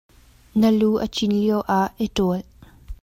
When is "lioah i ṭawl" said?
1.41-2.41